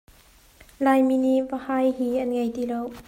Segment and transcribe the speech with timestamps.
[0.83, 2.81] Laimi nih vahai hi an ngei ti lo.